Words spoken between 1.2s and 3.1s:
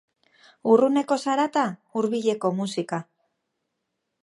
zarata, hurbileko musika.